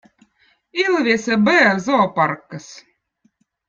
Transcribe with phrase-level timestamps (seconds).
[0.85, 2.67] ilvez eb õõ zooparkkõz